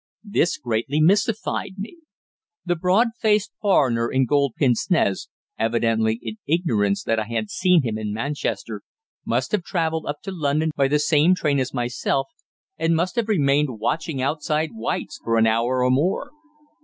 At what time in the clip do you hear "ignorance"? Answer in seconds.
6.47-7.03